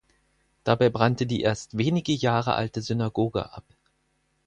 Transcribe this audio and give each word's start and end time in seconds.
Dabei 0.63 0.89
brannte 0.89 1.27
die 1.27 1.41
erst 1.41 1.77
wenige 1.77 2.11
Jahre 2.11 2.55
alte 2.55 2.81
Synagoge 2.81 3.53
ab. 3.53 3.65